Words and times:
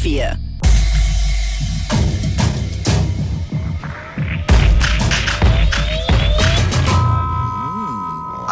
4. 0.00 0.38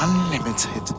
Unlimited. 0.02 0.94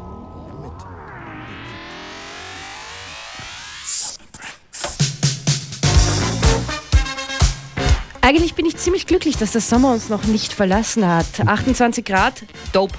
Eigentlich 8.21 8.55
bin 8.55 8.65
ich 8.65 8.77
ziemlich 8.77 9.05
glücklich, 9.05 9.35
dass 9.35 9.51
der 9.51 9.61
Sommer 9.61 9.91
uns 9.91 10.07
noch 10.07 10.23
nicht 10.23 10.53
verlassen 10.53 11.05
hat. 11.05 11.25
28 11.45 12.05
Grad, 12.05 12.43
dope. 12.71 12.97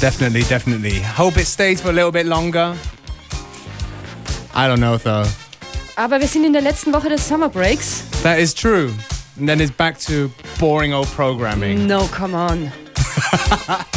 Definitely, 0.00 0.44
definitely. 0.44 1.02
Hope 1.16 1.38
it 1.40 1.46
stays 1.46 1.80
for 1.80 1.90
a 1.90 1.92
little 1.92 2.10
bit 2.12 2.26
longer. 2.26 2.74
I 4.54 4.66
don't 4.66 4.78
know 4.78 4.96
though. 4.96 5.26
Aber 5.98 6.20
wir 6.20 6.28
sind 6.28 6.44
in 6.44 6.52
der 6.52 6.60
letzten 6.60 6.92
Woche 6.92 7.08
des 7.08 7.26
Summer 7.26 7.48
Breaks. 7.48 8.04
That 8.22 8.38
is 8.38 8.54
true. 8.54 8.92
And 9.38 9.48
then 9.48 9.60
it's 9.60 9.72
back 9.72 9.98
to 10.00 10.30
boring 10.60 10.92
old 10.92 11.08
programming. 11.14 11.86
No, 11.86 12.06
come 12.08 12.34
on. 12.34 12.70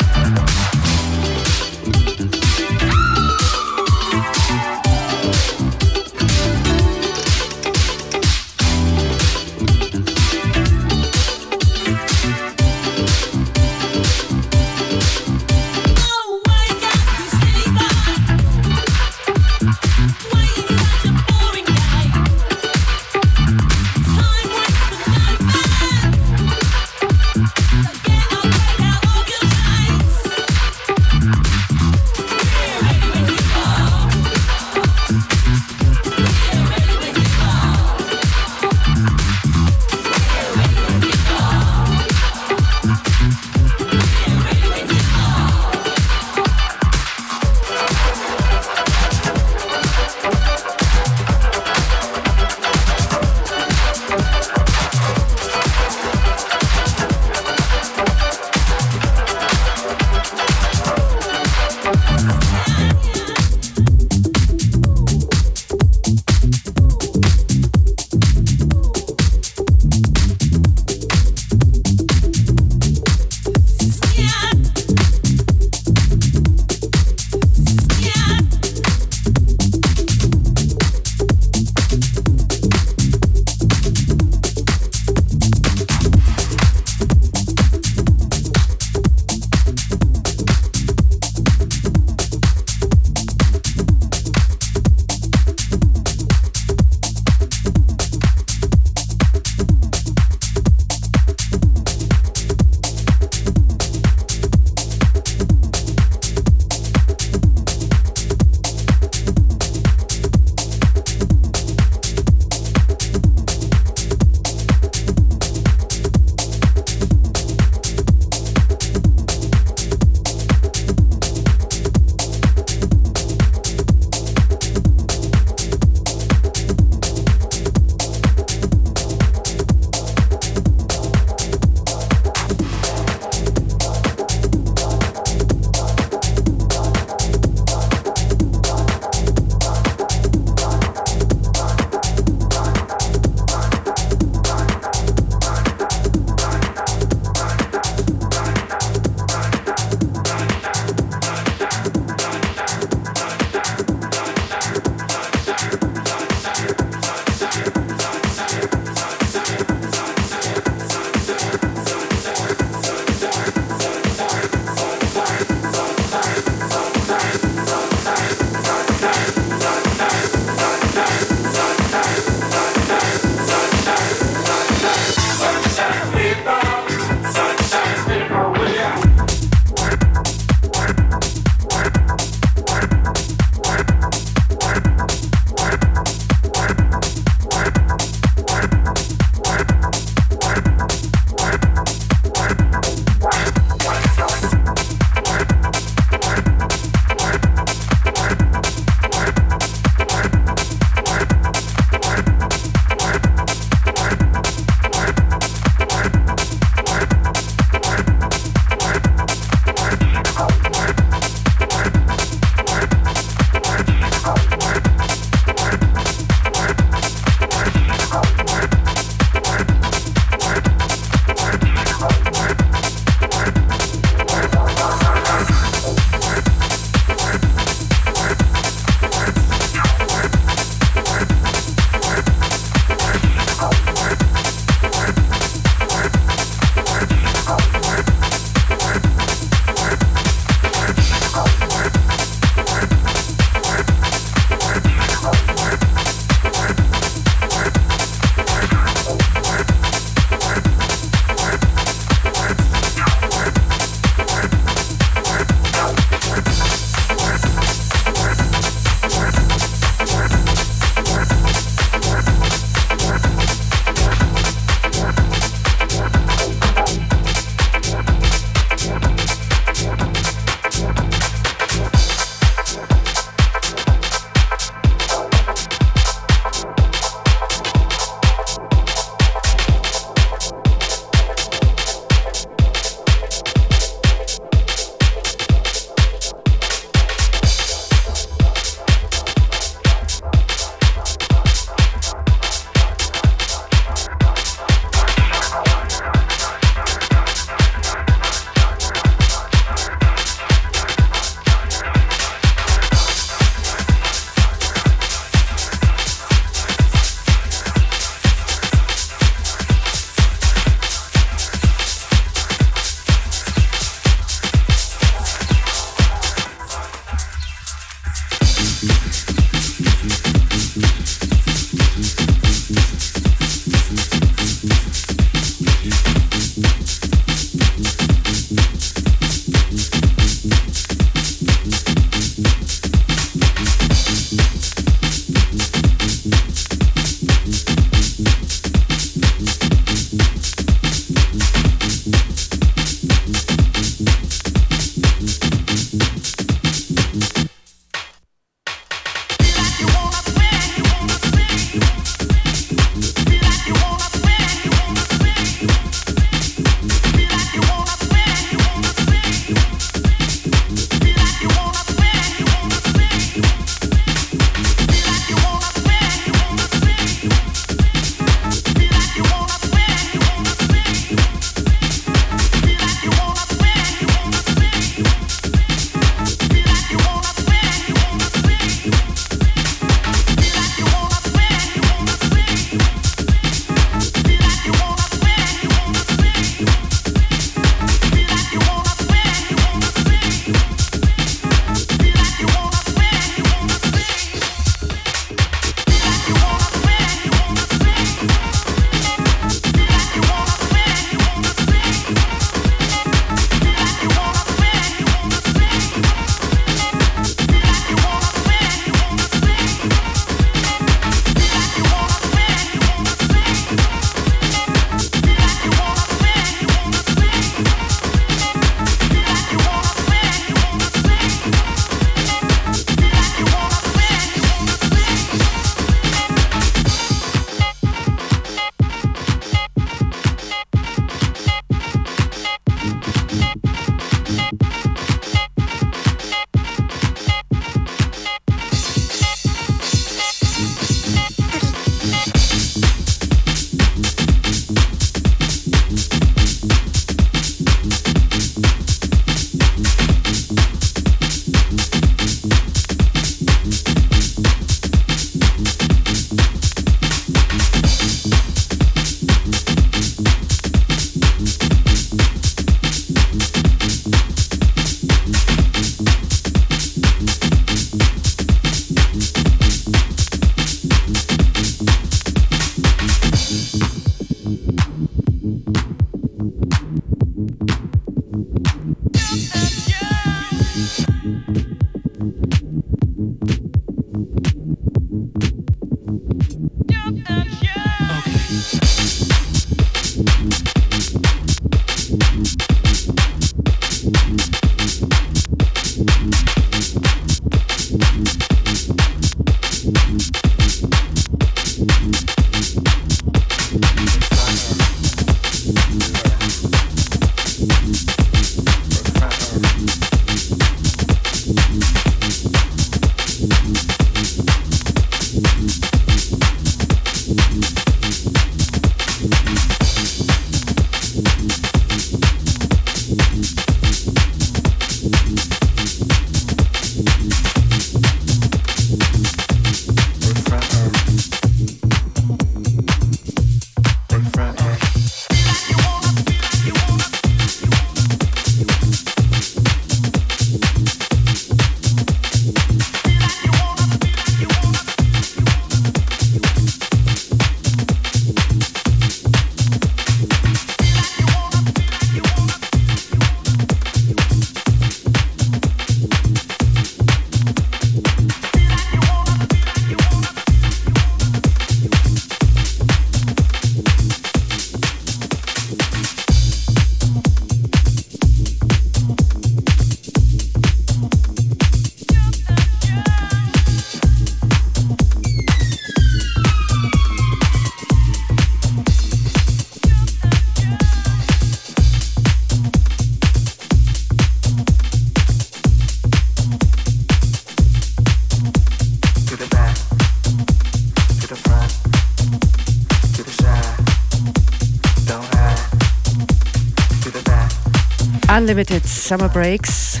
Unlimited 598.46 598.86
Summer 598.86 599.28
Breaks. 599.28 600.00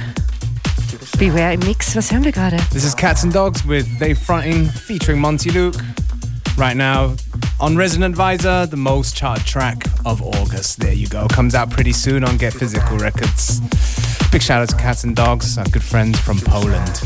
Beware 1.18 1.54
im 1.54 1.60
Mix. 1.66 1.96
Was 1.96 2.12
hören 2.12 2.22
wir 2.22 2.30
gerade? 2.30 2.58
This 2.70 2.84
is 2.84 2.94
Cats 2.94 3.24
and 3.24 3.32
Dogs 3.32 3.66
with 3.66 3.88
They 3.98 4.14
Fronting 4.14 4.66
featuring 4.66 5.20
Monty 5.20 5.50
Luke. 5.50 5.74
Right 6.56 6.76
now 6.76 7.16
on 7.58 7.76
Resident 7.76 8.04
Advisor, 8.12 8.66
the 8.66 8.76
most 8.76 9.16
charted 9.16 9.44
track 9.46 9.82
of 10.04 10.22
August. 10.22 10.78
There 10.78 10.92
you 10.92 11.08
go. 11.08 11.26
Comes 11.26 11.56
out 11.56 11.70
pretty 11.70 11.92
soon 11.92 12.22
on 12.22 12.36
Get 12.36 12.52
Physical 12.52 12.96
Records. 12.98 13.58
Big 14.30 14.42
shout 14.42 14.62
out 14.62 14.68
to 14.68 14.76
Cats 14.76 15.02
and 15.02 15.16
Dogs, 15.16 15.58
our 15.58 15.64
good 15.64 15.82
friends 15.82 16.20
from 16.20 16.38
Poland. 16.38 17.02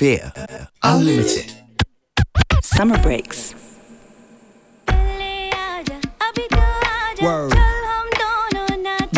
Fear. 0.00 0.32
Unlimited. 0.82 1.52
Summer 2.62 2.96
breaks. 3.02 3.54
Word. 7.20 7.52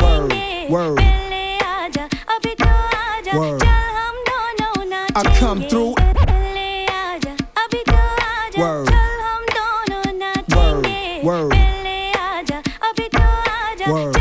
Word. 0.03 0.33
Word. 0.69 0.99
Word. 3.33 3.63
I 5.15 5.23
come 5.39 5.63
through. 5.69 5.95
Word. 8.59 8.89
Word. 10.59 10.83
Word. 11.23 11.53
Word. 13.87 14.17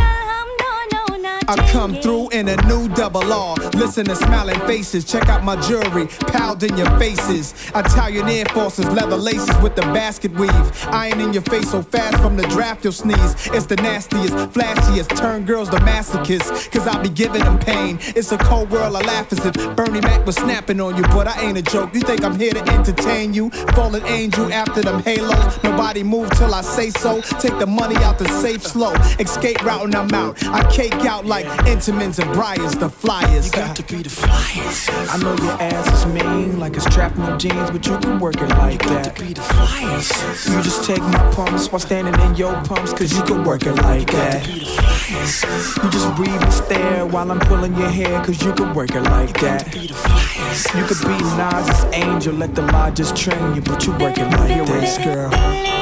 I 1.47 1.55
come 1.71 1.95
through 1.95 2.29
in 2.41 2.49
a 2.49 2.55
new 2.65 2.89
double 2.89 3.31
R. 3.31 3.55
Listen 3.75 4.03
to 4.05 4.15
smiling 4.15 4.59
faces. 4.61 5.05
Check 5.05 5.29
out 5.29 5.43
my 5.43 5.55
jewelry, 5.61 6.07
piled 6.33 6.63
in 6.63 6.75
your 6.75 6.89
faces. 6.97 7.53
Italian 7.75 8.27
Air 8.27 8.45
Forces, 8.45 8.87
leather 8.87 9.15
laces 9.15 9.55
with 9.61 9.75
the 9.75 9.83
basket 9.93 10.31
weave. 10.31 10.85
Iron 10.87 11.21
in 11.21 11.33
your 11.33 11.43
face 11.43 11.69
so 11.69 11.83
fast 11.83 12.17
from 12.17 12.35
the 12.37 12.47
draft 12.47 12.83
you'll 12.83 12.93
sneeze. 12.93 13.35
It's 13.53 13.67
the 13.67 13.75
nastiest, 13.75 14.33
flashiest. 14.55 15.15
Turn 15.15 15.45
girls 15.45 15.69
to 15.69 15.77
masochists. 15.77 16.71
Cause 16.71 16.87
I 16.87 16.99
be 17.03 17.09
giving 17.09 17.43
them 17.43 17.59
pain. 17.59 17.99
It's 18.15 18.31
a 18.31 18.39
cold 18.39 18.71
world. 18.71 18.95
I 18.95 19.01
laugh 19.01 19.31
as 19.31 19.45
if 19.45 19.53
Bernie 19.75 20.01
Mac 20.01 20.25
was 20.25 20.35
snapping 20.35 20.81
on 20.81 20.97
you. 20.97 21.03
But 21.03 21.27
I 21.27 21.41
ain't 21.41 21.59
a 21.59 21.61
joke. 21.61 21.93
You 21.93 22.01
think 22.01 22.23
I'm 22.23 22.39
here 22.39 22.53
to 22.53 22.63
entertain 22.73 23.35
you? 23.35 23.51
Fallen 23.75 24.03
angel 24.07 24.51
after 24.51 24.81
them 24.81 25.03
halos. 25.03 25.63
Nobody 25.63 26.01
move 26.01 26.31
till 26.31 26.55
I 26.55 26.61
say 26.61 26.89
so. 26.89 27.21
Take 27.21 27.59
the 27.59 27.67
money 27.67 27.97
out 27.97 28.17
the 28.17 28.27
safe 28.41 28.63
slow. 28.63 28.93
Escape 29.19 29.63
route 29.63 29.85
and 29.85 29.95
I'm 29.95 30.11
out. 30.13 30.43
I 30.47 30.67
cake 30.71 31.05
out 31.05 31.27
like 31.27 31.45
Intamins 31.67 32.17
and 32.17 32.30
Briars, 32.33 32.75
the 32.75 32.89
flyers. 32.89 33.47
You 33.47 33.51
got 33.51 33.75
to 33.75 33.83
be 33.83 34.03
the 34.03 34.09
flyers. 34.09 34.89
I 35.09 35.17
know 35.17 35.35
your 35.43 35.51
ass 35.61 35.87
is 35.93 36.13
mean, 36.13 36.59
like 36.59 36.75
it's 36.75 36.85
trapped 36.85 37.17
in 37.17 37.25
your 37.25 37.37
jeans, 37.37 37.69
but 37.71 37.85
you 37.85 37.97
can 37.99 38.19
work 38.19 38.35
it 38.35 38.49
like 38.49 38.81
you 38.83 38.89
that. 38.89 39.05
got 39.05 39.15
to 39.15 39.23
be 39.23 39.33
the 39.33 39.41
flyers. 39.41 40.09
You 40.47 40.61
just 40.61 40.83
take 40.85 41.01
my 41.01 41.31
pumps 41.33 41.71
while 41.71 41.79
standing 41.79 42.19
in 42.21 42.35
your 42.35 42.53
pumps, 42.63 42.93
cause 42.93 43.15
you 43.15 43.23
can 43.23 43.43
work 43.43 43.65
it 43.65 43.73
like 43.73 44.09
that. 44.11 44.43
To 44.43 44.51
Be 44.51 44.59
the 44.59 44.65
flyers. 44.65 45.43
You 45.83 45.89
just 45.89 46.15
breathe 46.15 46.41
and 46.41 46.53
stare 46.53 47.05
while 47.05 47.31
I'm 47.31 47.39
pulling 47.41 47.75
your 47.75 47.89
hair, 47.89 48.23
cause 48.23 48.41
you 48.43 48.53
can 48.53 48.73
work 48.73 48.91
it 48.91 49.01
like 49.03 49.39
that. 49.41 49.71
Be 49.71 49.87
the 49.87 49.93
flyers. 49.93 50.65
You 50.75 50.83
could 50.85 51.01
be 51.07 51.23
Nas's 51.37 51.85
angel, 51.93 52.33
let 52.33 52.55
the 52.55 52.63
law 52.63 52.89
just 52.91 53.15
train 53.15 53.55
you, 53.55 53.61
but 53.61 53.85
you 53.85 53.91
work 53.97 54.17
it 54.17 54.25
like 54.25 54.65
that. 54.67 55.03
girl. 55.03 55.80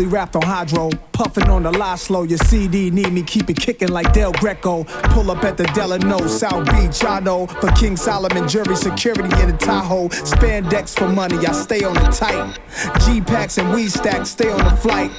Philly 0.00 0.12
wrapped 0.12 0.34
on 0.34 0.40
hydro, 0.40 0.88
puffing 1.12 1.50
on 1.50 1.62
the 1.62 1.70
lie 1.70 1.96
slow. 1.96 2.22
Your 2.22 2.38
CD 2.38 2.90
need 2.90 3.12
me, 3.12 3.22
keep 3.22 3.50
it 3.50 3.58
kicking 3.58 3.88
like 3.88 4.14
Del 4.14 4.32
Greco. 4.32 4.84
Pull 4.84 5.30
up 5.30 5.44
at 5.44 5.58
the 5.58 5.64
Delano, 5.74 6.26
South 6.26 6.64
Beach, 6.70 7.04
I 7.04 7.20
know. 7.20 7.46
For 7.46 7.70
King 7.72 7.98
Solomon, 7.98 8.48
jury 8.48 8.76
security 8.76 9.42
in 9.42 9.50
the 9.50 9.56
Tahoe. 9.58 10.08
Spandex 10.08 10.98
for 10.98 11.06
money, 11.06 11.46
I 11.46 11.52
stay 11.52 11.84
on 11.84 11.98
it 11.98 12.12
tight. 12.12 12.58
G 13.04 13.20
packs 13.20 13.58
and 13.58 13.74
weed 13.74 13.90
stacks, 13.90 14.30
stay 14.30 14.50
on 14.50 14.64
the 14.64 14.76
flight. 14.76 15.10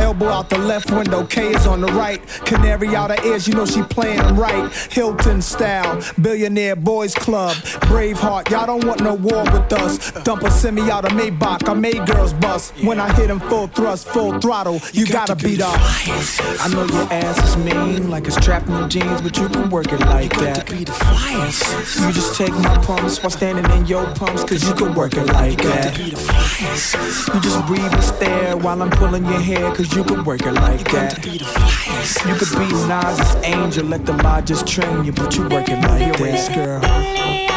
Elbow 0.00 0.28
out 0.28 0.50
the 0.50 0.58
left 0.58 0.90
window, 0.90 1.24
K 1.24 1.54
is 1.54 1.66
on 1.66 1.80
the 1.80 1.92
right. 1.92 2.20
Canary 2.44 2.94
out 2.94 3.10
her 3.10 3.26
ears, 3.26 3.46
you 3.46 3.54
know 3.54 3.66
she 3.66 3.82
playing 3.82 4.18
them 4.18 4.38
right. 4.38 4.72
Hilton 4.90 5.42
style, 5.42 6.02
billionaire 6.20 6.76
boys 6.76 7.14
club. 7.14 7.56
Braveheart, 7.88 8.50
y'all 8.50 8.66
don't 8.66 8.84
want 8.84 9.00
no 9.02 9.14
war 9.14 9.44
with 9.44 9.72
us. 9.72 10.12
Dump 10.22 10.42
a 10.42 10.50
semi 10.50 10.90
out 10.90 11.04
of 11.04 11.12
Maybach, 11.12 11.68
I 11.68 11.74
made 11.74 12.06
girls 12.06 12.32
bust. 12.32 12.74
When 12.82 12.98
I 12.98 13.12
hit 13.14 13.30
him 13.30 13.40
full 13.40 13.66
thrust, 13.68 14.08
full 14.08 14.38
throttle, 14.40 14.80
you, 14.92 15.06
gotta 15.06 15.36
beat 15.36 15.60
up. 15.60 15.76
I 15.78 16.68
know 16.72 16.84
your 16.84 17.12
ass 17.12 17.38
is 17.48 17.56
mean, 17.56 18.10
like 18.10 18.26
it's 18.26 18.36
trapped 18.36 18.68
in 18.68 18.74
your 18.74 18.88
jeans, 18.88 19.20
but 19.22 19.36
you 19.36 19.48
can 19.48 19.70
work 19.70 19.92
it 19.92 20.00
like 20.00 20.36
that. 20.38 20.68
Be 20.70 20.84
the 20.84 20.92
flyers. 20.92 21.60
You 22.00 22.12
just 22.12 22.34
take 22.36 22.52
my 22.54 22.76
pumps 22.78 23.22
while 23.22 23.30
standing 23.30 23.70
in 23.76 23.86
your 23.86 24.06
pumps, 24.14 24.44
cause 24.44 24.66
you 24.66 24.74
can 24.74 24.94
work 24.94 25.14
it 25.14 25.26
like 25.26 25.62
that. 25.62 25.96
Be 25.96 26.10
the 26.10 26.16
flyers. 26.16 26.94
You 27.34 27.40
just 27.40 27.66
breathe 27.66 27.92
and 27.92 28.04
stare 28.04 28.56
while 28.56 28.80
I'm 28.82 28.90
pulling 28.90 29.24
your 29.24 29.40
hair, 29.40 29.71
cause 29.74 29.94
you 29.94 30.04
can 30.04 30.24
work 30.24 30.42
it 30.42 30.52
like 30.52 30.90
that. 30.92 31.22
Be 31.22 31.38
the 31.38 31.44
flyers. 31.44 32.16
You 32.26 32.34
could 32.34 32.58
be 32.58 32.72
Nas's 32.88 33.36
angel, 33.44 33.86
let 33.86 34.04
the 34.06 34.12
law 34.22 34.40
just 34.40 34.66
train 34.66 35.04
you, 35.04 35.12
but 35.12 35.36
you 35.36 35.48
work 35.48 35.68
it 35.68 35.80
like 35.82 36.18
that. 36.18 36.54
girl. 36.54 37.51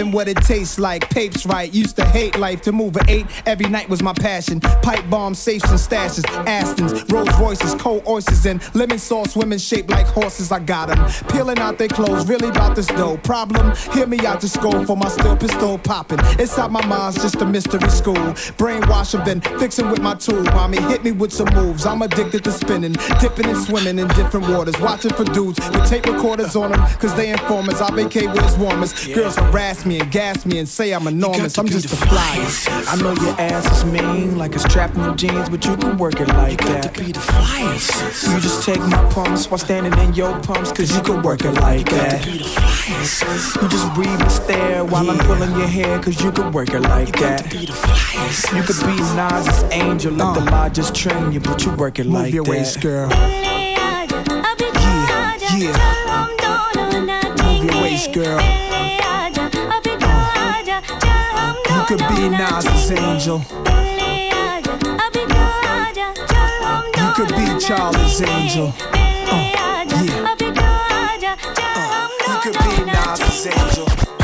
Living 0.00 0.12
what 0.12 0.28
it 0.28 0.36
tastes 0.38 0.78
like. 0.78 1.08
Papes 1.10 1.46
right. 1.46 1.72
Used 1.72 1.96
to 1.96 2.04
hate 2.04 2.38
life. 2.38 2.62
To 2.62 2.72
move 2.72 2.96
an 2.96 3.08
eight 3.08 3.26
every 3.46 3.66
night 3.66 3.88
was 3.88 4.02
my 4.02 4.12
passion. 4.12 4.60
Pipe 4.60 5.08
bombs, 5.08 5.38
safes 5.38 5.68
and 5.70 5.78
stashes. 5.78 6.24
Astons, 6.46 7.10
Rolls 7.12 7.28
Royces, 7.38 7.74
cold 7.74 8.02
oysters, 8.06 8.46
and 8.46 8.60
lemon 8.74 8.98
sauce. 8.98 9.36
Women 9.36 9.58
shaped 9.58 9.90
like 9.90 10.06
horses. 10.06 10.52
I 10.52 10.58
got 10.58 10.90
'em. 10.90 10.98
Peeling 11.28 11.58
out 11.58 11.78
their 11.78 11.88
clothes. 11.88 12.26
Really 12.26 12.48
about 12.48 12.76
this 12.76 12.86
dough. 12.86 13.18
Problem? 13.18 13.72
Hear 13.92 14.06
me 14.06 14.18
out. 14.26 14.40
Just 14.40 14.60
go 14.60 14.84
for 14.84 14.96
my 14.96 15.08
steel 15.08 15.36
pistol 15.36 15.78
popping. 15.78 16.20
Inside 16.38 16.70
my 16.70 16.84
mind's 16.86 17.20
just 17.22 17.36
a 17.36 17.46
mystery 17.46 17.90
school. 17.90 18.26
Brainwash 18.58 19.14
'em, 19.14 19.24
then 19.24 19.40
fixing 19.58 19.90
with 19.90 20.00
my 20.00 20.14
tool. 20.14 20.42
Mommy 20.56 20.80
hit 20.82 21.04
me 21.04 21.12
with 21.12 21.32
some 21.32 21.48
moves. 21.54 21.86
I'm 21.86 22.02
addicted 22.02 22.44
to 22.44 22.52
spinning, 22.52 22.94
dipping 23.20 23.46
and 23.46 23.58
swimming 23.58 23.98
in 23.98 24.08
different 24.08 24.48
waters. 24.48 24.78
Watching 24.80 25.12
for 25.12 25.24
dudes 25.24 25.58
with 25.70 25.88
tape 25.88 26.06
recorders 26.06 26.56
on 26.56 26.72
them. 26.72 26.80
Cause 26.98 27.14
they 27.14 27.30
informers. 27.30 27.80
I 27.80 27.90
vacate 27.94 28.28
where 28.34 28.44
it's 28.44 28.56
warmest. 28.56 29.12
Girls 29.14 29.36
harass 29.36 29.84
me 29.84 29.89
and 29.98 30.10
gas 30.12 30.46
me 30.46 30.58
and 30.58 30.68
say 30.68 30.92
I'm 30.92 31.06
enormous. 31.06 31.58
I'm 31.58 31.66
just 31.66 31.86
a 31.86 31.96
flyer. 31.96 32.84
I 32.86 32.96
know 32.96 33.12
your 33.22 33.34
ass 33.40 33.66
is 33.78 33.84
mean, 33.84 34.38
like 34.38 34.54
it's 34.54 34.64
trapped 34.64 34.94
in 34.96 35.02
your 35.02 35.14
jeans, 35.16 35.48
but 35.48 35.64
you 35.64 35.76
can 35.76 35.96
work 35.98 36.20
it 36.20 36.28
like 36.28 36.58
that. 36.66 36.94
To 36.94 37.04
Be 37.04 37.12
the 37.12 37.20
flyers. 37.20 37.88
You 38.28 38.40
just 38.40 38.62
take 38.64 38.78
my 38.80 39.02
pumps 39.10 39.50
while 39.50 39.58
standing 39.58 39.98
in 39.98 40.14
your 40.14 40.38
pumps, 40.40 40.70
cause 40.70 40.94
you 40.94 41.02
can 41.02 41.22
work 41.22 41.44
it 41.44 41.52
like 41.52 41.88
that. 41.90 42.22
To 42.22 42.30
Be 42.30 42.38
the 42.38 42.44
flyers. 42.44 43.56
You 43.62 43.68
just 43.68 43.94
breathe 43.94 44.20
and 44.20 44.30
stare 44.30 44.84
while 44.84 45.10
I'm 45.10 45.18
pulling 45.18 45.50
your 45.56 45.66
hair, 45.68 45.98
cause 45.98 46.22
you 46.22 46.30
can 46.30 46.52
work 46.52 46.70
it 46.70 46.80
like 46.80 47.12
that. 47.18 47.42
Got 47.42 47.50
to 47.50 47.58
Be 47.58 47.66
the 47.66 47.72
flyers. 47.72 48.44
You 48.54 48.62
could 48.62 48.86
be 48.86 49.00
Nas's 49.16 49.64
angel, 49.72 50.12
let 50.12 50.34
the 50.34 50.42
uh. 50.42 50.50
law 50.50 50.68
just 50.68 50.94
train 50.94 51.32
you, 51.32 51.40
but 51.40 51.64
you 51.64 51.72
work 51.72 51.98
it 51.98 52.06
Move 52.06 52.14
like 52.14 52.32
your 52.34 52.44
waist, 52.44 52.74
that. 52.74 52.82
girl. 52.82 53.08
Move 57.44 57.64
your 57.64 57.82
waist, 57.82 58.12
girl. 58.12 58.69
Could 61.90 62.08
be 62.14 62.28
Nas's 62.28 62.92
angel. 62.92 63.42
You 66.96 67.12
could 67.16 67.34
be 67.34 67.58
Charlie's 67.58 68.22
angel. 68.22 68.72
Uh, 68.78 68.94
yeah. 68.94 69.90
Uh, 71.74 72.08
you 72.28 72.40
could 72.42 72.58
be 72.62 72.84
Nas's 72.84 73.46
angel. 73.48 74.19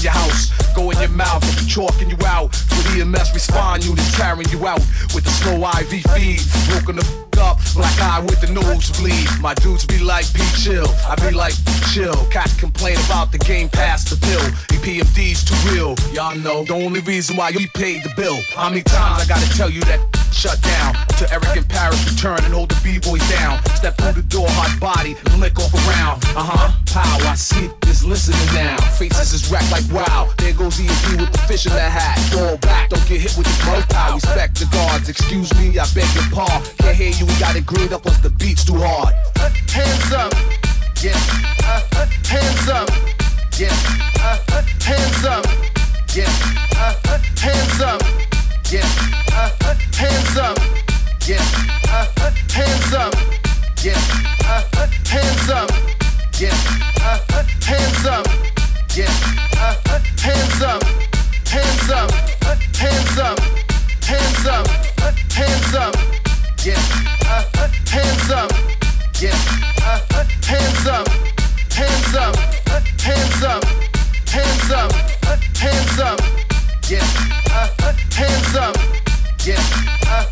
In 0.00 0.04
your 0.04 0.12
house. 0.12 0.50
Go 0.74 0.90
in 0.90 0.98
your 0.98 1.08
mouth 1.10 1.42
chalking 1.68 2.10
you 2.10 2.16
out. 2.26 2.50
With 2.70 2.96
EMS 2.96 3.32
respond 3.34 3.84
units 3.84 4.16
carrying 4.16 4.48
you 4.50 4.66
out. 4.66 4.80
With 5.14 5.24
the 5.24 5.30
slow 5.30 5.56
IV 5.56 6.02
feed. 6.12 6.40
Woken 6.74 6.96
the 6.96 7.29
up, 7.40 7.58
black 7.74 7.98
eye 8.00 8.20
with 8.20 8.40
the 8.40 8.52
nosebleed. 8.52 9.28
My 9.40 9.54
dudes 9.54 9.84
be 9.86 9.98
like, 9.98 10.26
P 10.34 10.42
chill. 10.56 10.86
I 11.08 11.16
be 11.16 11.34
like, 11.34 11.54
chill. 11.92 12.14
Cats 12.30 12.58
complain 12.58 12.96
about 13.06 13.32
the 13.32 13.38
game 13.38 13.68
past 13.68 14.10
the 14.10 14.16
pill. 14.16 14.40
EPMD's 14.76 15.44
too 15.44 15.56
real. 15.72 15.94
Y'all 16.12 16.36
know 16.36 16.64
the 16.64 16.74
only 16.74 17.00
reason 17.00 17.36
why 17.36 17.48
you 17.50 17.66
paid 17.74 18.02
the 18.02 18.12
bill. 18.16 18.38
How 18.54 18.68
many 18.68 18.82
times 18.82 19.22
I 19.22 19.26
gotta 19.26 19.48
tell 19.56 19.70
you 19.70 19.80
that 19.82 20.00
shut 20.32 20.60
down? 20.62 20.94
To 21.18 21.32
Eric 21.32 21.56
and 21.56 21.68
Parrish 21.68 22.10
return 22.10 22.38
and 22.44 22.54
hold 22.54 22.70
the 22.70 22.80
B-boys 22.84 23.26
down. 23.30 23.64
Step 23.74 23.96
through 23.96 24.12
the 24.12 24.22
door, 24.22 24.46
hot 24.50 24.78
body, 24.80 25.16
and 25.26 25.40
lick 25.40 25.58
off 25.58 25.74
around. 25.74 26.24
Uh-huh. 26.36 26.72
Pow, 26.86 27.30
I 27.30 27.34
see 27.34 27.70
is 28.00 28.04
listening 28.04 28.46
now. 28.54 28.76
Faces 28.96 29.32
is 29.32 29.50
wrecked 29.50 29.70
like 29.70 29.84
wow. 29.92 30.30
There 30.38 30.52
goes 30.52 30.80
E&P 30.80 31.16
with 31.16 31.32
the 31.32 31.38
fish 31.46 31.66
in 31.66 31.72
the 31.72 31.80
hat. 31.80 32.18
Fall 32.32 32.56
back, 32.58 32.90
don't 32.90 33.06
get 33.06 33.20
hit 33.20 33.36
with 33.36 33.46
the 33.46 33.56
mouth 33.66 33.88
pow. 33.88 34.14
Respect 34.14 34.58
the 34.58 34.66
guards. 34.66 35.08
Excuse 35.08 35.52
me, 35.58 35.78
I 35.78 35.86
beg 35.94 36.08
your 36.14 36.24
pardon. 36.32 36.62
Can't 36.78 36.96
hear 36.96 37.12
you, 37.12 37.26
we 37.30 37.38
got 37.38 37.56
it 37.56 37.66
greened 37.66 37.92
up, 37.92 38.02
plus 38.02 38.18
the 38.18 38.30
beat's 38.30 38.64
too 38.64 38.74
hard. 38.76 39.14
hands 39.70 40.12
up, 40.12 40.32
yeah, 41.02 41.14
uh, 41.64 42.06
hands 42.26 42.68
up, 42.68 42.88
yeah, 43.58 43.70
uh, 44.20 44.38
hands 44.82 45.24
up, 45.24 45.46
yeah, 46.14 46.26
uh, 46.76 46.94
hands 47.38 47.80
up, 47.80 48.02
yeah, 48.70 48.82
uh, 49.32 49.50
hands 49.94 50.36
up, 50.36 50.58
yeah, 51.26 51.44
uh, 51.88 52.06
hands 52.18 52.92
up, 52.94 53.14
yeah, 53.80 54.00
uh, 54.40 54.68
hands 55.06 55.48
up, 55.50 55.70
yeah, 56.40 56.54
uh, 57.00 57.42
hands 57.62 58.06
up, 58.06 58.26
yeah, 58.96 59.12
uh, 59.56 59.78
hands 60.18 60.62
up, 60.62 60.82
hands 61.46 61.90
up, 61.90 62.10
hands 62.74 63.18
up, 63.18 63.38
hands 64.02 64.46
up, 64.46 64.68
hands 65.32 65.74
up, 65.74 66.29
yeah, 66.62 66.76
uh, 67.24 67.42
hands 67.88 68.30
up, 68.30 68.52
yeah, 69.18 69.32
uh, 69.82 70.00
hands 70.44 70.86
up, 70.86 71.08
hands 71.72 72.14
up, 72.14 72.36
hands 73.00 73.42
up, 73.42 73.64
hands 74.28 74.70
up, 74.70 74.92
hands 75.56 75.98
up, 76.00 76.20
yeah, 76.90 77.06
uh, 77.50 77.68
hands 78.12 78.54
up, 78.56 78.76
yeah, 79.46 79.62
uh, 80.06 80.24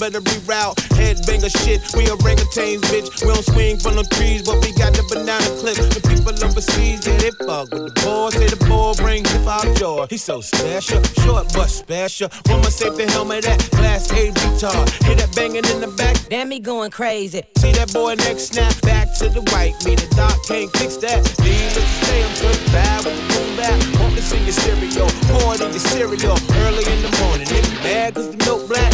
better 0.00 0.20
reroute. 0.22 0.74
Headbanger 0.96 1.52
shit, 1.62 1.84
we 1.94 2.08
orangutans, 2.08 2.80
bitch. 2.88 3.20
We 3.20 3.28
don't 3.28 3.44
swing 3.44 3.76
from 3.76 3.96
them 3.96 4.06
trees, 4.16 4.40
but 4.42 4.56
we 4.64 4.72
got 4.72 4.96
the 4.96 5.04
banana 5.12 5.44
clip. 5.60 5.76
The 5.76 6.00
people 6.08 6.32
overseas, 6.40 7.06
yeah, 7.06 7.20
they 7.20 7.30
fuck 7.44 7.68
with 7.70 7.92
the 7.92 7.94
boys. 8.00 8.32
Say 8.32 8.48
the 8.48 8.56
boy 8.64 8.94
bring 8.96 9.24
hip 9.24 9.44
hop 9.44 9.68
joy. 9.76 10.06
He's 10.08 10.24
so 10.24 10.40
special, 10.40 11.02
short 11.20 11.52
but 11.52 11.68
special. 11.68 12.30
Woman 12.48 12.72
safety 12.72 13.04
helmet 13.12 13.46
at 13.46 13.60
class 13.76 14.10
A 14.12 14.32
retard. 14.32 14.88
Hear 15.04 15.16
that 15.16 15.36
banging 15.36 15.68
in 15.68 15.80
the 15.84 15.92
back, 16.00 16.16
Damn 16.30 16.48
me 16.48 16.60
going 16.60 16.90
crazy. 16.90 17.42
See 17.58 17.72
that 17.72 17.92
boy 17.92 18.14
next 18.14 18.56
snap 18.56 18.72
back 18.80 19.12
to 19.18 19.28
the 19.28 19.42
white. 19.52 19.76
Me 19.84 19.94
the 19.94 20.08
doc 20.16 20.34
can't 20.48 20.72
fix 20.78 20.96
that. 21.04 21.20
Needless 21.44 21.76
to 21.76 22.04
say, 22.06 22.24
I'm 22.24 22.34
certified 22.34 23.04
with 23.04 23.16
the 23.20 23.24
boom 23.36 23.56
back. 23.56 24.00
Want 24.00 24.14
this 24.16 24.32
in 24.32 24.42
your 24.48 24.56
stereo, 24.56 25.06
pour 25.28 25.54
it 25.54 25.60
in 25.60 25.70
your 25.70 25.84
cereal 25.92 26.38
early 26.64 26.84
in 26.88 27.02
the 27.04 27.12
morning. 27.20 27.46
Nigga 27.52 27.84
mad 27.84 28.14
cause 28.14 28.30
the 28.30 28.38
milk 28.48 28.66
black 28.66 28.89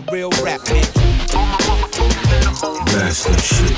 the 0.00 0.12
real 0.12 0.28
rap 0.44 0.60
bitch. 0.60 0.92
That's 2.92 3.24
the 3.24 3.36
shit. 3.40 3.72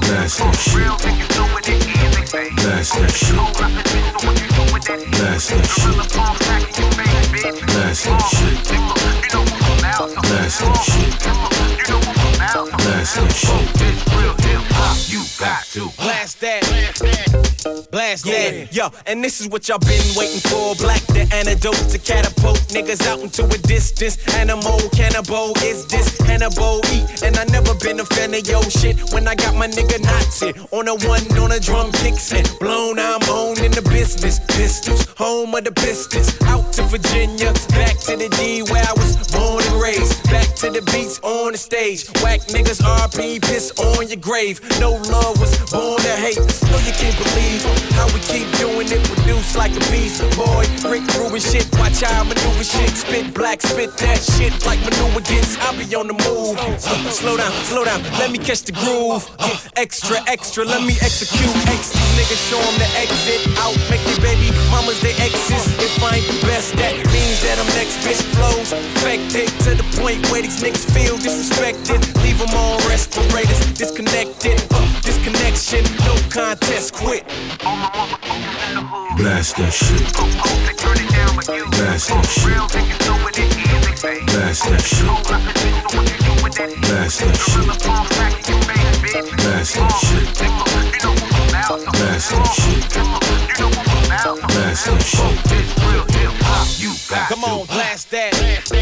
That's 0.00 0.38
the 0.38 0.50
shit. 0.56 0.88
That's 2.56 2.90
the 2.96 3.08
shit. 3.12 3.36
That's 3.36 3.84
the 5.36 5.36
shit. 5.36 5.36
That's 5.36 5.46
the 5.46 5.62
shit. 5.66 5.96
That's 7.76 8.00
the 10.36 10.70
shit. 10.76 11.20
That's 12.78 13.14
the 13.14 13.28
shit. 15.68 15.96
Blast 15.98 16.40
that. 16.40 16.65
Yo, 18.76 18.90
and 19.06 19.24
this 19.24 19.40
is 19.40 19.48
what 19.48 19.66
y'all 19.70 19.78
been 19.78 20.04
waiting 20.14 20.38
for. 20.52 20.76
Black 20.76 21.00
the 21.16 21.24
antidote 21.32 21.88
to 21.88 21.96
catapult 21.96 22.60
niggas 22.68 23.06
out 23.08 23.20
into 23.20 23.42
a 23.46 23.56
distance. 23.64 24.20
Animal 24.36 24.76
cannibal 24.92 25.56
is 25.64 25.86
this 25.86 26.18
Hannibal 26.20 26.84
eat. 26.92 27.22
And 27.22 27.38
I 27.38 27.44
never 27.44 27.72
been 27.80 27.98
a 28.00 28.04
fan 28.04 28.34
of 28.34 28.46
yo 28.46 28.60
shit. 28.68 29.00
When 29.14 29.26
I 29.26 29.34
got 29.34 29.54
my 29.56 29.66
nigga 29.66 30.04
Nazi 30.04 30.52
on 30.76 30.88
a 30.88 30.94
one 31.08 31.24
on 31.40 31.52
a 31.52 31.58
drum 31.58 31.90
kicks 32.04 32.30
it. 32.34 32.52
Blown, 32.60 32.98
I'm 32.98 33.24
on 33.32 33.64
in 33.64 33.72
the 33.72 33.80
business. 33.80 34.40
Pistols, 34.44 35.08
home 35.16 35.54
of 35.54 35.64
the 35.64 35.72
Pistons. 35.72 36.36
Out 36.44 36.70
to 36.74 36.82
Virginia, 36.82 37.56
back 37.72 37.96
to 38.04 38.12
the 38.20 38.28
D 38.36 38.60
where 38.68 38.84
I 38.84 38.92
was 38.92 39.16
the 40.76 40.92
beats 40.92 41.18
on 41.22 41.52
the 41.52 41.58
stage. 41.58 42.04
Whack 42.20 42.40
niggas 42.52 42.82
RP, 42.82 43.40
piss 43.40 43.72
on 43.80 44.08
your 44.08 44.20
grave. 44.20 44.60
No 44.78 44.92
love 45.08 45.40
was 45.40 45.56
born 45.72 45.96
to 46.04 46.14
hate. 46.20 46.36
No, 46.68 46.76
you 46.84 46.92
can't 46.92 47.16
believe 47.16 47.64
how 47.96 48.06
we 48.12 48.20
keep 48.20 48.44
doing 48.60 48.88
it. 48.92 49.00
Produce 49.08 49.56
like 49.56 49.72
a 49.72 49.80
beast, 49.88 50.20
boy. 50.36 50.68
Rick 50.84 51.08
Rubin 51.16 51.40
shit. 51.40 51.64
Watch 51.80 52.02
how 52.04 52.20
I 52.20 52.24
maneuver 52.28 52.64
shit. 52.64 52.90
Spit 52.92 53.32
black, 53.32 53.62
spit 53.62 53.96
that 54.04 54.20
shit 54.20 54.52
like 54.66 54.80
maneuver 54.84 55.24
gets. 55.24 55.56
I'll 55.64 55.76
be 55.76 55.88
on 55.96 56.08
the 56.08 56.16
move. 56.28 56.60
Slow 57.12 57.36
down, 57.36 57.52
slow 57.64 57.84
down. 57.84 58.02
Let 58.20 58.30
me 58.30 58.38
catch 58.38 58.62
the 58.62 58.72
groove. 58.72 59.24
Extra, 59.76 60.16
extra. 60.28 60.64
Let 60.64 60.82
me 60.82 60.96
execute. 61.00 61.52
X 61.68 61.92
these 61.92 62.12
niggas 62.16 62.42
show 62.48 62.60
'em 62.60 62.76
the 62.80 62.88
exit. 63.00 63.40
Out, 63.60 63.76
make 63.88 64.04
the 64.08 64.16
baby 64.20 64.52
mamas 64.70 65.00
they 65.00 65.12
exes. 65.20 65.64
If 65.80 66.02
I 66.02 66.16
ain't 66.16 66.26
the 66.26 66.40
best, 66.46 66.76
that 66.76 66.96
means 67.12 67.40
that 67.44 67.56
I'm 67.60 67.68
next. 67.76 68.00
Bitch 68.04 68.20
flows 68.36 68.72
infected 68.72 69.48
to 69.64 69.74
the 69.76 69.86
point 70.00 70.20
where 70.30 70.42
these 70.42 70.60
niggas 70.66 70.86
feel 70.90 71.16
disrespected. 71.18 72.02
Leave 72.22 72.38
them 72.38 72.50
on 72.50 72.78
respirators, 72.88 73.72
disconnected. 73.74 74.60
Uh, 74.72 75.00
disconnection, 75.02 75.84
no 76.04 76.14
contest, 76.28 76.94
quit. 76.94 77.24
Blast 79.16 79.56
that 79.56 79.72
shit. 79.72 80.02
Blast 81.70 82.08
that 82.08 82.26
shit. 82.26 82.56
Blast 84.26 84.64
that 84.66 84.82
shit. 84.82 85.06
Blast 85.06 85.50
that 85.54 85.70
shit. 86.56 86.66
Blast 86.82 87.20
that 87.20 87.36
shit. 87.36 87.66
Blast 89.36 89.84
that 89.86 89.96
shit. 90.06 90.26
Blast 94.42 94.86
that 94.86 95.02
shit. 95.02 95.36
Come 97.28 97.44
on, 97.44 97.66
blast 97.66 98.10
that. 98.10 98.75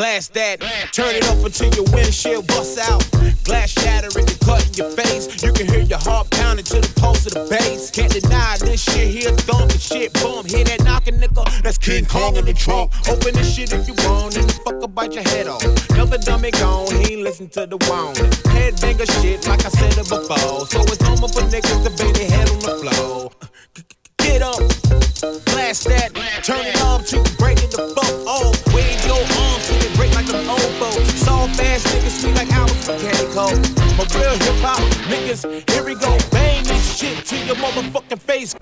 Blast 0.00 0.32
that, 0.32 0.64
turn 0.92 1.14
it 1.14 1.28
up 1.28 1.44
until 1.44 1.68
your 1.76 1.84
windshield 1.92 2.46
busts 2.46 2.80
out. 2.80 3.04
Glass 3.44 3.68
shattering, 3.68 4.24
you 4.26 4.34
cut 4.40 4.64
in 4.64 4.72
your 4.72 4.88
face. 4.96 5.28
You 5.44 5.52
can 5.52 5.68
hear 5.68 5.84
your 5.84 5.98
heart 5.98 6.30
pounding 6.30 6.64
to 6.72 6.80
the 6.80 6.88
pulse 6.96 7.26
of 7.26 7.34
the 7.36 7.44
bass. 7.52 7.90
Can't 7.90 8.10
deny 8.10 8.56
this 8.64 8.80
shit 8.80 9.12
here, 9.12 9.30
thump 9.44 9.70
the 9.70 9.76
shit, 9.76 10.14
boom. 10.14 10.46
Hear 10.46 10.64
that 10.64 10.84
knocking, 10.84 11.20
nigga? 11.20 11.44
That's 11.60 11.76
King 11.76 12.06
Kong 12.06 12.36
in 12.36 12.46
the 12.46 12.54
trunk. 12.54 12.96
Open 13.12 13.34
the 13.34 13.44
shit 13.44 13.74
if 13.74 13.86
you 13.86 13.92
want, 14.08 14.38
and 14.40 14.48
the 14.48 14.56
fucker 14.64 14.88
bite 14.88 15.12
your 15.12 15.22
head 15.36 15.48
off. 15.48 15.60
Another 15.90 16.16
dummy 16.16 16.50
gone, 16.52 16.88
he 16.96 17.12
ain't 17.12 17.20
listen 17.20 17.50
to 17.50 17.66
the 17.66 17.76
wrong. 17.84 18.14
Headbanger 18.56 19.04
shit, 19.20 19.46
like 19.46 19.66
I 19.66 19.68
said 19.68 19.92
it 20.00 20.08
before. 20.08 20.64
So 20.64 20.80
it's 20.80 21.00
normal 21.04 21.28
for 21.28 21.44
niggas 21.44 21.84
to 21.84 21.92
bang 22.00 22.14
their 22.14 22.30
head 22.40 22.48
on 22.48 22.58
the 22.64 22.72
floor. 22.80 23.30
Get 24.16 24.40
up, 24.40 24.64
blast 25.44 25.84
that, 25.92 26.16
turn 26.40 26.64
it 26.64 26.80
up 26.88 27.04
to 27.12 27.16
you 27.20 27.36
breaking 27.36 27.68
the 27.68 27.92
fuck 27.92 28.16
off. 28.24 28.56
Wave 28.72 29.04
your 29.04 29.20
arms 29.20 29.79
old 30.50 30.72
folks. 30.80 31.14
Soft 31.14 31.60
ass 31.60 31.84
niggas 31.84 32.20
sweet 32.20 32.34
like 32.34 32.50
I 32.50 32.66
Candy 32.66 32.74
mechanical. 32.86 33.50
But 33.96 34.14
real 34.14 34.36
hip 34.44 34.60
hop 34.64 34.80
niggas, 35.08 35.42
here 35.70 35.84
we 35.84 35.94
go. 35.94 36.16
Bang 36.30 36.64
this 36.64 36.98
shit 36.98 37.24
to 37.26 37.36
your 37.46 37.56
motherfucking 37.56 38.18
face. 38.18 38.54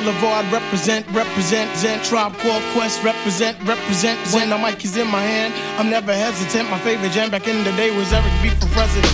Boulevard 0.00 0.50
represent, 0.50 1.06
represent, 1.12 1.76
Zen 1.76 2.02
Tribe 2.02 2.32
Quest 2.72 3.04
represent, 3.04 3.60
represent. 3.68 4.18
When 4.32 4.48
the 4.48 4.56
mic 4.56 4.82
is 4.82 4.96
in 4.96 5.06
my 5.08 5.20
hand, 5.20 5.52
I'm 5.78 5.90
never 5.90 6.14
hesitant. 6.14 6.70
My 6.70 6.78
favorite 6.78 7.12
jam 7.12 7.30
back 7.30 7.46
in 7.46 7.62
the 7.64 7.72
day 7.72 7.94
was 7.94 8.10
Eric 8.10 8.32
B 8.40 8.48
for 8.48 8.66
president. 8.72 9.12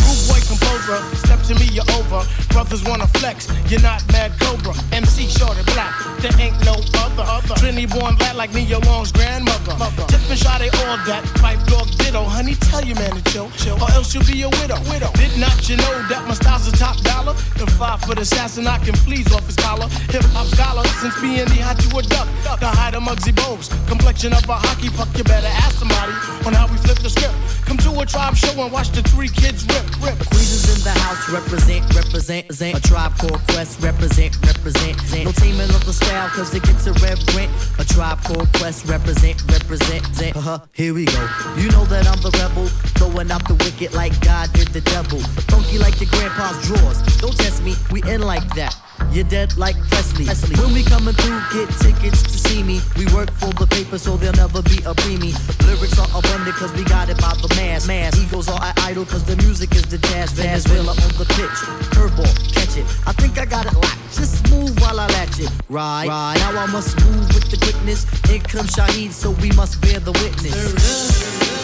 Rude 0.00 0.24
boy 0.32 0.40
composer, 0.48 1.04
to 1.52 1.60
me, 1.60 1.68
you're 1.72 1.90
over. 1.98 2.24
Brothers 2.48 2.84
wanna 2.84 3.06
flex, 3.06 3.48
you're 3.68 3.80
not 3.80 4.00
mad 4.12 4.32
Cobra. 4.40 4.74
MC 4.92 5.28
short 5.28 5.56
and 5.56 5.66
black, 5.66 5.92
there 6.20 6.32
ain't 6.40 6.56
no 6.64 6.74
other. 6.98 7.22
other. 7.22 7.54
Trinity 7.56 7.86
born 7.86 8.16
black 8.16 8.34
like 8.34 8.52
me. 8.54 8.64
Nia 8.64 8.78
Long's 8.80 9.12
grandmother. 9.12 9.76
Mother. 9.76 10.06
Tip 10.08 10.22
and 10.30 10.38
Shah, 10.38 10.58
they 10.58 10.70
all 10.86 10.96
that. 11.04 11.24
Pipe 11.42 11.58
dog 11.66 11.88
ditto, 11.98 12.22
honey, 12.24 12.54
tell 12.54 12.84
your 12.84 12.96
man 12.96 13.10
to 13.10 13.22
chill, 13.32 13.50
chill. 13.58 13.76
Or 13.82 13.90
else 13.92 14.14
you'll 14.14 14.24
be 14.24 14.42
a 14.42 14.48
widow. 14.48 14.78
widow. 14.88 15.10
Did 15.14 15.36
not 15.38 15.68
you 15.68 15.76
know 15.76 15.94
that 16.08 16.24
my 16.26 16.34
style's 16.34 16.68
a 16.68 16.72
top 16.72 16.96
dollar? 17.02 17.34
The 17.58 17.66
five 17.78 18.00
foot 18.02 18.18
assassin, 18.18 18.66
I 18.66 18.78
can 18.78 18.94
fleas 18.94 19.32
off 19.34 19.46
his 19.46 19.56
collar. 19.56 19.88
Hip 20.10 20.24
hop 20.32 20.46
scholar, 20.46 20.84
since 21.02 21.18
being 21.20 21.44
the 21.46 21.60
hot 21.60 21.78
to 21.80 21.96
a 21.98 22.02
duck. 22.02 22.28
The 22.60 22.68
height 22.68 22.94
of 22.94 23.02
Muggsy 23.02 23.32
Bogues, 23.32 23.68
complexion 23.88 24.32
of 24.32 24.48
a 24.48 24.54
hockey 24.54 24.88
puck. 24.90 25.08
You 25.16 25.24
better 25.24 25.52
ask 25.64 25.78
somebody 25.78 26.12
on 26.46 26.52
how 26.54 26.66
we 26.68 26.76
flip 26.78 26.98
the 26.98 27.10
script. 27.10 27.34
Come 27.72 27.94
to 27.94 28.00
a 28.00 28.04
tribe 28.04 28.36
show 28.36 28.52
and 28.62 28.70
watch 28.70 28.90
the 28.90 29.00
three 29.00 29.30
kids 29.30 29.64
rip, 29.64 29.80
rip. 30.04 30.18
Queens 30.28 30.68
in 30.76 30.84
the 30.84 30.92
house, 30.92 31.26
represent, 31.32 31.80
represent, 31.96 32.44
represent. 32.44 32.76
A 32.76 32.82
tribe 32.86 33.16
called 33.16 33.40
Quest, 33.48 33.80
represent, 33.80 34.36
represent. 34.44 34.92
represent. 35.00 35.24
No 35.24 35.32
taming 35.32 35.72
of 35.72 35.82
the 35.86 35.94
style, 35.94 36.28
cause 36.36 36.54
it 36.54 36.64
gets 36.64 36.86
irreverent. 36.86 37.50
A 37.78 37.84
tribe 37.86 38.20
called 38.24 38.52
Quest, 38.60 38.84
represent, 38.84 39.40
represent. 39.50 40.04
represent. 40.04 40.36
Uh-huh, 40.36 40.58
here 40.74 40.92
we 40.92 41.06
go. 41.06 41.24
You 41.56 41.70
know 41.70 41.86
that 41.86 42.06
I'm 42.06 42.20
the 42.20 42.28
rebel, 42.36 42.68
throwing 43.00 43.30
out 43.30 43.48
the 43.48 43.54
wicked 43.54 43.94
like 43.94 44.12
God 44.20 44.52
did 44.52 44.68
the 44.68 44.82
devil. 44.82 45.20
Funky 45.48 45.78
like 45.78 45.98
your 45.98 46.10
grandpa's 46.10 46.60
drawers. 46.68 47.00
Don't 47.24 47.34
test 47.38 47.64
me, 47.64 47.74
we 47.90 48.02
in 48.02 48.20
like 48.20 48.44
that. 48.54 48.76
You're 49.10 49.24
dead 49.24 49.56
like 49.56 49.76
Presley. 49.88 50.24
Presley. 50.24 50.56
When 50.56 50.72
we 50.72 50.82
coming 50.82 51.14
through, 51.14 51.40
get 51.52 51.68
tickets 51.80 52.22
to 52.22 52.38
see 52.38 52.62
me. 52.62 52.80
We 52.96 53.06
work 53.14 53.30
for 53.32 53.52
the 53.52 53.66
paper, 53.66 53.98
so 53.98 54.16
there'll 54.16 54.36
never 54.36 54.62
be 54.62 54.78
a 54.84 54.94
preemie. 54.94 55.36
Lyrics 55.66 55.98
are 55.98 56.08
abundant, 56.16 56.56
cause 56.56 56.72
we 56.72 56.84
got 56.84 57.08
it 57.10 57.20
by 57.20 57.34
the 57.34 57.48
mass. 57.56 57.86
mass. 57.86 58.18
Egos 58.18 58.48
are 58.48 58.60
idle, 58.78 59.04
cause 59.04 59.24
the 59.24 59.36
music 59.36 59.74
is 59.74 59.82
the 59.86 59.98
jazz. 59.98 60.32
Valenzuela 60.32 60.92
on 60.92 61.12
the 61.20 61.26
pitch. 61.36 61.58
Curveball, 61.92 62.32
catch 62.52 62.76
it. 62.76 62.86
I 63.06 63.12
think 63.12 63.38
I 63.38 63.44
got 63.44 63.66
it 63.66 63.74
locked. 63.74 63.98
Just 64.12 64.50
move 64.50 64.78
while 64.80 64.98
I 64.98 65.06
latch 65.08 65.40
it. 65.40 65.50
Right, 65.68 66.08
right. 66.08 66.36
Now 66.38 66.58
I 66.58 66.66
must 66.66 66.96
move 67.04 67.28
with 67.34 67.50
the 67.50 67.58
quickness. 67.58 68.04
In 68.30 68.40
comes 68.40 68.72
Shaheed, 68.72 69.12
so 69.12 69.30
we 69.42 69.50
must 69.52 69.80
bear 69.82 70.00
the 70.00 70.12
witness. 70.12 71.61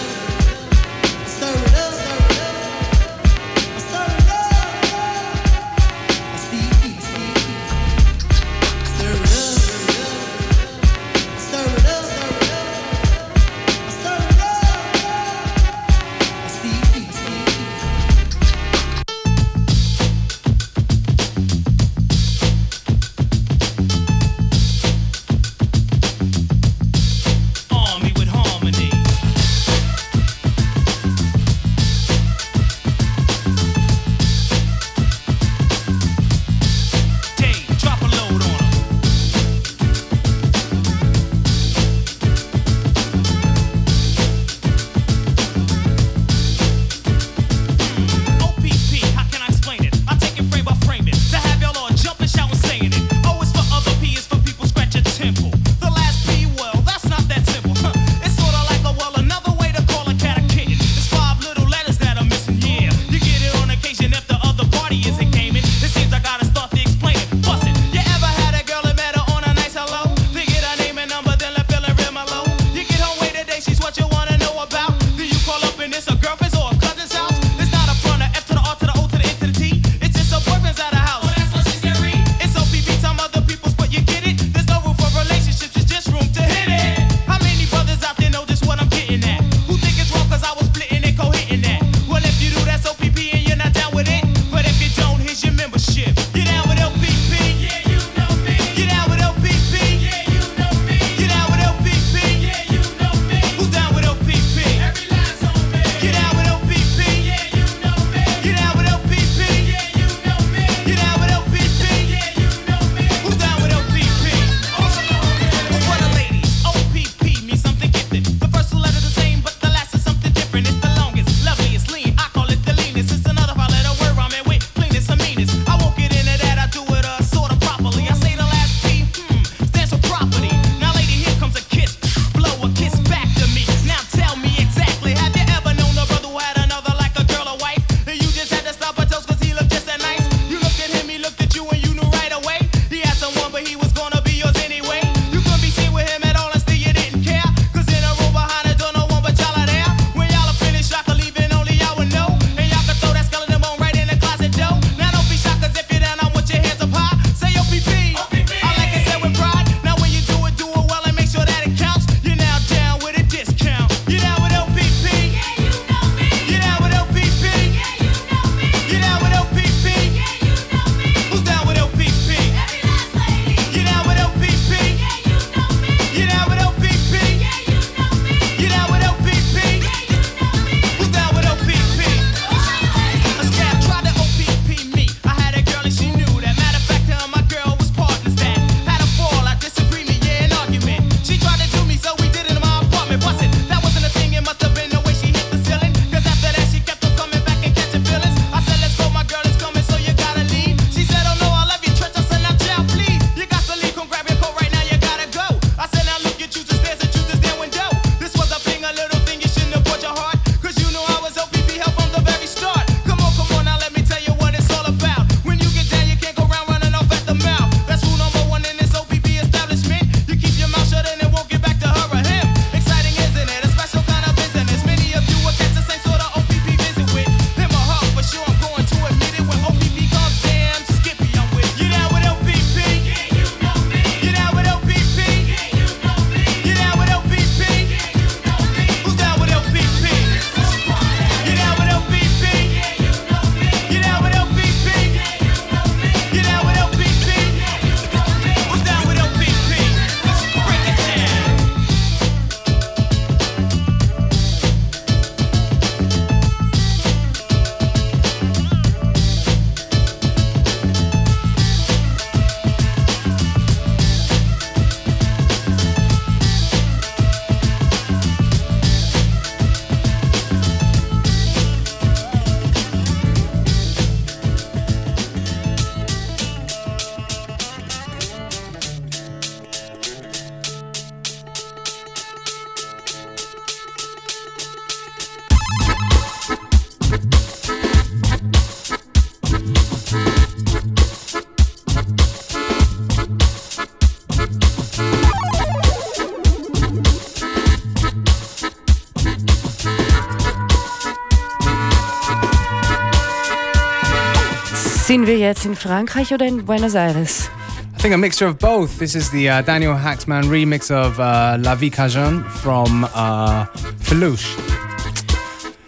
Sind 305.08 305.26
wir 305.26 305.38
jetzt 305.38 305.64
in 305.64 305.74
Frankreich 305.74 306.34
oder 306.34 306.44
in 306.44 306.66
Buenos 306.66 306.94
Aires? 306.94 307.48
I 307.96 308.02
think 308.02 308.12
a 308.12 308.18
mixture 308.18 308.46
of 308.46 308.58
both. 308.58 308.98
This 308.98 309.14
is 309.14 309.30
the 309.30 309.48
uh, 309.48 309.62
Daniel 309.62 309.94
Haxman 309.94 310.44
remix 310.50 310.90
of 310.90 311.18
uh, 311.18 311.56
La 311.58 311.76
Vie 311.76 311.88
Cajun 311.88 312.44
from 312.44 313.04
uh, 313.14 313.64
Felouche. 314.02 314.54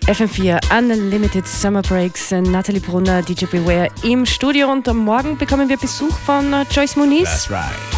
FM4 0.07 0.59
Unlimited 0.71 1.47
Summer 1.47 1.83
Breaks, 1.83 2.31
Nathalie 2.31 2.81
Brunner, 2.81 3.21
DJ 3.21 3.45
Beware 3.45 3.89
im 4.05 4.25
Studio 4.25 4.73
und 4.73 4.89
am 4.89 4.97
Morgen 4.97 5.37
bekommen 5.37 5.68
wir 5.68 5.77
Besuch 5.77 6.16
von 6.16 6.55
äh, 6.55 6.64
Joyce 6.71 6.97
Muniz. 6.97 7.25
That's 7.25 7.51
right. 7.51 7.91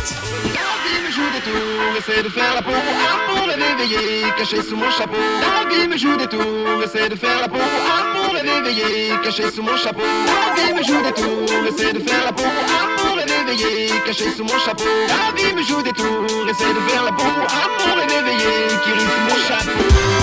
Ah, 8.45 8.55
réveiller, 8.55 9.13
caché 9.23 9.51
sous 9.51 9.63
mon 9.63 9.77
chapeau. 9.77 10.03
La 10.03 10.63
vie 10.63 10.73
me 10.73 10.83
joue 10.83 11.03
des 11.03 11.13
tours, 11.13 11.67
essaie 11.69 11.93
de 11.93 12.01
faire 12.01 12.25
la 12.25 12.33
peau 12.33 12.43
ah, 12.45 13.01
pour 13.01 13.17
le 13.17 13.23
réveiller, 13.23 13.93
caché 14.05 14.31
sous 14.37 14.43
mon 14.43 14.59
chapeau. 14.59 14.85
La 15.09 15.41
vie 15.41 15.55
me 15.55 15.63
joue 15.63 15.83
des 15.83 15.93
tours, 15.93 16.49
essaie 16.49 16.75
de 16.75 16.91
faire 16.91 17.05
la 17.05 17.13
peau 17.13 17.23
ah, 17.49 17.69
pour 17.79 17.97
le 17.97 18.03
réveiller, 18.03 18.67
caché 18.69 18.99
sous 18.99 19.21
mon 19.29 20.22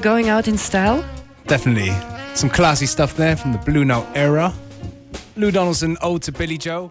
we're 0.00 0.04
going 0.04 0.30
out 0.30 0.48
in 0.48 0.56
style. 0.56 1.04
Definitely. 1.46 1.92
Some 2.34 2.48
classy 2.48 2.86
stuff 2.86 3.14
there 3.16 3.36
from 3.36 3.52
the 3.52 3.58
Blue 3.58 3.84
Note 3.84 4.06
era. 4.14 4.54
Lou 5.36 5.50
Donaldson, 5.50 5.98
Ode 6.00 6.22
to 6.22 6.32
Billie 6.32 6.56
Joe. 6.56 6.90